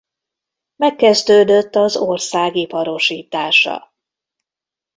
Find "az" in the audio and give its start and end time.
1.75-1.97